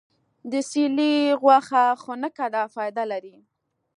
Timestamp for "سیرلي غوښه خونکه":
0.69-2.45